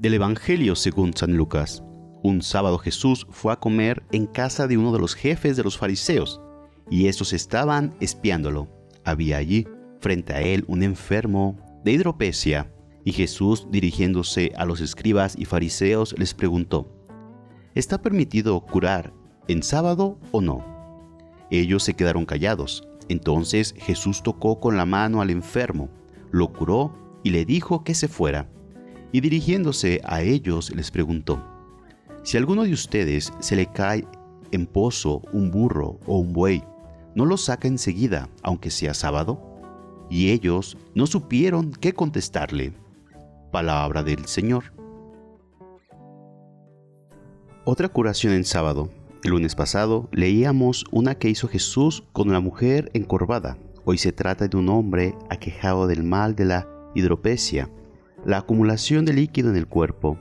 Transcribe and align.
Del 0.00 0.14
Evangelio 0.14 0.76
según 0.76 1.12
San 1.14 1.36
Lucas. 1.36 1.84
Un 2.22 2.40
sábado 2.40 2.78
Jesús 2.78 3.26
fue 3.28 3.52
a 3.52 3.56
comer 3.56 4.02
en 4.12 4.24
casa 4.24 4.66
de 4.66 4.78
uno 4.78 4.94
de 4.94 4.98
los 4.98 5.14
jefes 5.14 5.58
de 5.58 5.62
los 5.62 5.76
fariseos, 5.76 6.40
y 6.88 7.08
estos 7.08 7.34
estaban 7.34 7.94
espiándolo. 8.00 8.66
Había 9.04 9.36
allí, 9.36 9.68
frente 9.98 10.32
a 10.32 10.40
él, 10.40 10.64
un 10.68 10.82
enfermo 10.82 11.58
de 11.84 11.92
hidropesia, 11.92 12.72
y 13.04 13.12
Jesús, 13.12 13.66
dirigiéndose 13.70 14.52
a 14.56 14.64
los 14.64 14.80
escribas 14.80 15.36
y 15.36 15.44
fariseos, 15.44 16.14
les 16.18 16.32
preguntó, 16.32 16.90
¿Está 17.74 18.00
permitido 18.00 18.58
curar 18.62 19.12
en 19.48 19.62
sábado 19.62 20.18
o 20.32 20.40
no? 20.40 20.64
Ellos 21.50 21.82
se 21.82 21.92
quedaron 21.92 22.24
callados. 22.24 22.88
Entonces 23.10 23.74
Jesús 23.76 24.22
tocó 24.22 24.60
con 24.60 24.78
la 24.78 24.86
mano 24.86 25.20
al 25.20 25.28
enfermo, 25.28 25.90
lo 26.30 26.50
curó 26.54 27.20
y 27.22 27.32
le 27.32 27.44
dijo 27.44 27.84
que 27.84 27.94
se 27.94 28.08
fuera 28.08 28.48
y 29.12 29.20
dirigiéndose 29.20 30.00
a 30.04 30.22
ellos 30.22 30.74
les 30.74 30.90
preguntó, 30.90 31.42
Si 32.22 32.36
alguno 32.36 32.64
de 32.64 32.72
ustedes 32.72 33.32
se 33.40 33.56
le 33.56 33.66
cae 33.66 34.06
en 34.52 34.66
pozo 34.66 35.22
un 35.32 35.50
burro 35.50 35.98
o 36.06 36.18
un 36.18 36.32
buey, 36.32 36.62
¿no 37.14 37.24
lo 37.24 37.36
saca 37.36 37.68
enseguida, 37.68 38.28
aunque 38.42 38.70
sea 38.70 38.94
sábado? 38.94 39.40
Y 40.08 40.30
ellos 40.30 40.76
no 40.94 41.06
supieron 41.06 41.72
qué 41.72 41.92
contestarle. 41.92 42.72
Palabra 43.52 44.02
del 44.02 44.26
Señor. 44.26 44.72
Otra 47.64 47.88
curación 47.88 48.32
en 48.32 48.44
sábado. 48.44 48.90
El 49.22 49.32
lunes 49.32 49.54
pasado 49.54 50.08
leíamos 50.12 50.84
una 50.90 51.16
que 51.16 51.28
hizo 51.28 51.46
Jesús 51.46 52.04
con 52.12 52.28
una 52.28 52.40
mujer 52.40 52.90
encorvada. 52.94 53.58
Hoy 53.84 53.98
se 53.98 54.12
trata 54.12 54.48
de 54.48 54.56
un 54.56 54.68
hombre 54.68 55.14
aquejado 55.28 55.86
del 55.86 56.02
mal 56.02 56.34
de 56.34 56.44
la 56.46 56.68
hidropesia 56.94 57.68
la 58.24 58.38
acumulación 58.38 59.04
de 59.04 59.12
líquido 59.12 59.50
en 59.50 59.56
el 59.56 59.66
cuerpo, 59.66 60.18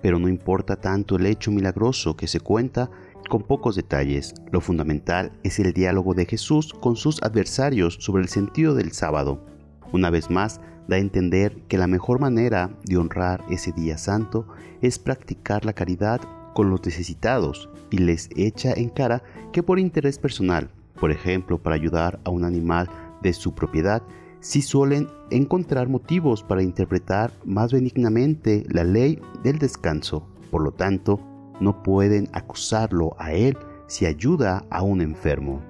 pero 0.00 0.18
no 0.18 0.28
importa 0.28 0.76
tanto 0.76 1.16
el 1.16 1.26
hecho 1.26 1.50
milagroso 1.50 2.16
que 2.16 2.26
se 2.26 2.40
cuenta 2.40 2.90
con 3.28 3.42
pocos 3.42 3.76
detalles. 3.76 4.34
Lo 4.50 4.60
fundamental 4.60 5.32
es 5.42 5.58
el 5.58 5.72
diálogo 5.72 6.14
de 6.14 6.26
Jesús 6.26 6.72
con 6.72 6.96
sus 6.96 7.22
adversarios 7.22 7.98
sobre 8.00 8.22
el 8.22 8.28
sentido 8.28 8.74
del 8.74 8.92
sábado. 8.92 9.44
Una 9.92 10.10
vez 10.10 10.30
más, 10.30 10.60
da 10.86 10.96
a 10.96 11.00
entender 11.00 11.54
que 11.68 11.78
la 11.78 11.86
mejor 11.86 12.18
manera 12.18 12.70
de 12.84 12.96
honrar 12.96 13.44
ese 13.50 13.72
día 13.72 13.98
santo 13.98 14.48
es 14.80 14.98
practicar 14.98 15.64
la 15.64 15.74
caridad 15.74 16.20
con 16.54 16.70
los 16.70 16.84
necesitados 16.84 17.68
y 17.90 17.98
les 17.98 18.30
echa 18.36 18.72
en 18.72 18.88
cara 18.88 19.22
que 19.52 19.62
por 19.62 19.78
interés 19.78 20.18
personal, 20.18 20.70
por 20.98 21.10
ejemplo 21.10 21.58
para 21.58 21.76
ayudar 21.76 22.18
a 22.24 22.30
un 22.30 22.44
animal 22.44 22.88
de 23.22 23.32
su 23.34 23.54
propiedad, 23.54 24.02
si 24.40 24.62
suelen 24.62 25.08
encontrar 25.30 25.88
motivos 25.88 26.42
para 26.42 26.62
interpretar 26.62 27.32
más 27.44 27.72
benignamente 27.72 28.64
la 28.68 28.84
ley 28.84 29.20
del 29.42 29.58
descanso. 29.58 30.26
Por 30.50 30.62
lo 30.62 30.72
tanto, 30.72 31.20
no 31.60 31.82
pueden 31.82 32.28
acusarlo 32.32 33.14
a 33.18 33.32
él 33.32 33.56
si 33.86 34.06
ayuda 34.06 34.64
a 34.70 34.82
un 34.82 35.00
enfermo. 35.00 35.62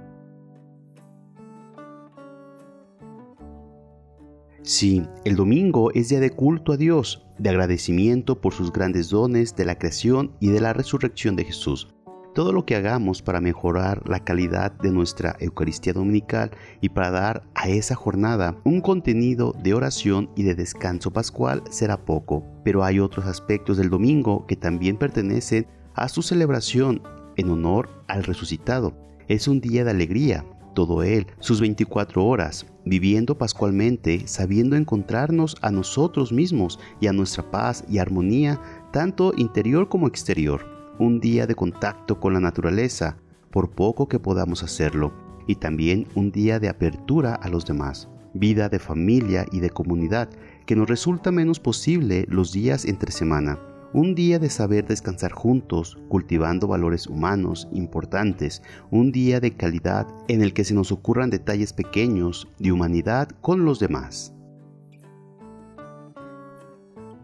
Sí, 4.62 5.02
el 5.24 5.36
domingo 5.36 5.90
es 5.92 6.10
día 6.10 6.20
de 6.20 6.30
culto 6.30 6.72
a 6.72 6.76
Dios, 6.76 7.24
de 7.38 7.48
agradecimiento 7.48 8.40
por 8.40 8.52
sus 8.52 8.70
grandes 8.70 9.08
dones 9.08 9.56
de 9.56 9.64
la 9.64 9.78
creación 9.78 10.32
y 10.40 10.48
de 10.48 10.60
la 10.60 10.74
resurrección 10.74 11.36
de 11.36 11.44
Jesús. 11.44 11.88
Todo 12.34 12.52
lo 12.52 12.64
que 12.64 12.76
hagamos 12.76 13.22
para 13.22 13.40
mejorar 13.40 14.02
la 14.08 14.20
calidad 14.20 14.72
de 14.72 14.92
nuestra 14.92 15.36
Eucaristía 15.40 15.92
Dominical 15.92 16.50
y 16.80 16.90
para 16.90 17.10
dar 17.10 17.42
a 17.54 17.68
esa 17.68 17.94
jornada 17.94 18.56
un 18.64 18.80
contenido 18.80 19.54
de 19.62 19.74
oración 19.74 20.30
y 20.36 20.44
de 20.44 20.54
descanso 20.54 21.10
pascual 21.10 21.62
será 21.70 22.04
poco, 22.04 22.44
pero 22.64 22.84
hay 22.84 23.00
otros 23.00 23.26
aspectos 23.26 23.76
del 23.76 23.90
domingo 23.90 24.46
que 24.46 24.56
también 24.56 24.98
pertenecen 24.98 25.66
a 25.94 26.08
su 26.08 26.22
celebración 26.22 27.02
en 27.36 27.50
honor 27.50 28.04
al 28.06 28.22
resucitado. 28.22 28.94
Es 29.26 29.48
un 29.48 29.60
día 29.60 29.84
de 29.84 29.90
alegría, 29.90 30.44
todo 30.74 31.02
él, 31.02 31.26
sus 31.40 31.60
24 31.60 32.24
horas, 32.24 32.66
viviendo 32.84 33.36
pascualmente, 33.36 34.28
sabiendo 34.28 34.76
encontrarnos 34.76 35.56
a 35.60 35.72
nosotros 35.72 36.30
mismos 36.30 36.78
y 37.00 37.08
a 37.08 37.12
nuestra 37.12 37.50
paz 37.50 37.84
y 37.88 37.98
armonía, 37.98 38.60
tanto 38.92 39.32
interior 39.36 39.88
como 39.88 40.06
exterior 40.06 40.77
un 40.98 41.20
día 41.20 41.46
de 41.46 41.54
contacto 41.54 42.20
con 42.20 42.32
la 42.32 42.40
naturaleza, 42.40 43.16
por 43.50 43.70
poco 43.70 44.08
que 44.08 44.18
podamos 44.18 44.62
hacerlo, 44.62 45.12
y 45.46 45.56
también 45.56 46.06
un 46.14 46.30
día 46.30 46.58
de 46.60 46.68
apertura 46.68 47.34
a 47.34 47.48
los 47.48 47.64
demás, 47.64 48.08
vida 48.34 48.68
de 48.68 48.78
familia 48.78 49.46
y 49.50 49.60
de 49.60 49.70
comunidad, 49.70 50.28
que 50.66 50.76
nos 50.76 50.88
resulta 50.88 51.32
menos 51.32 51.60
posible 51.60 52.26
los 52.28 52.52
días 52.52 52.84
entre 52.84 53.12
semana, 53.12 53.58
un 53.94 54.14
día 54.14 54.38
de 54.38 54.50
saber 54.50 54.86
descansar 54.86 55.32
juntos, 55.32 55.98
cultivando 56.08 56.66
valores 56.66 57.06
humanos 57.06 57.68
importantes, 57.72 58.62
un 58.90 59.12
día 59.12 59.40
de 59.40 59.56
calidad 59.56 60.06
en 60.28 60.42
el 60.42 60.52
que 60.52 60.64
se 60.64 60.74
nos 60.74 60.92
ocurran 60.92 61.30
detalles 61.30 61.72
pequeños 61.72 62.48
de 62.58 62.72
humanidad 62.72 63.30
con 63.40 63.64
los 63.64 63.78
demás. 63.78 64.34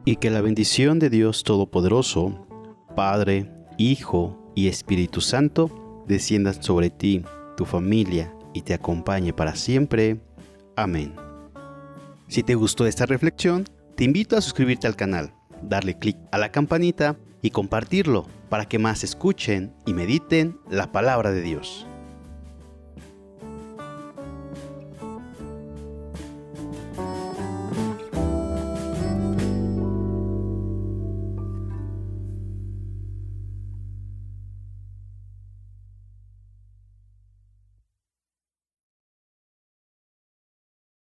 Y 0.07 0.17
que 0.17 0.31
la 0.31 0.41
bendición 0.41 0.99
de 0.99 1.11
Dios 1.11 1.45
Todopoderoso, 1.45 2.47
Padre, 2.95 3.51
Hijo 3.77 4.53
y 4.55 4.69
Espíritu 4.69 5.21
Santo, 5.21 6.05
desciendan 6.07 6.62
sobre 6.62 6.91
ti, 6.91 7.23
tu 7.57 7.65
familia 7.65 8.35
y 8.53 8.62
te 8.62 8.75
acompañe 8.75 9.33
para 9.33 9.55
siempre. 9.55 10.21
Amén. 10.77 11.15
Si 12.29 12.43
te 12.43 12.55
gustó 12.55 12.87
esta 12.87 13.07
reflexión, 13.07 13.65
te 13.97 14.05
invito 14.05 14.37
a 14.37 14.41
suscribirte 14.41 14.87
al 14.87 14.97
canal, 14.97 15.34
darle 15.63 15.99
clic 15.99 16.17
a 16.33 16.39
la 16.39 16.51
campanita 16.51 17.17
y 17.43 17.51
compartirlo 17.51 18.27
para 18.49 18.67
que 18.67 18.79
más 18.79 19.05
escuchen 19.05 19.75
y 19.87 19.95
mediten 19.95 20.59
la 20.71 20.91
palabra 20.93 21.31
de 21.31 21.43
Dios. 21.43 21.87